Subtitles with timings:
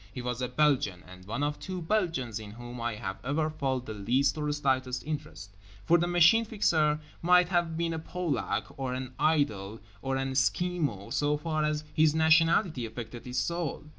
[0.11, 3.85] He was a Belgian, and one of two Belgians in whom I have ever felt
[3.85, 8.95] the least or slightest interest; for the Machine Fixer might have been a Polak or
[8.95, 13.83] an Idol or an Esquimo so far as his nationality affected his soul.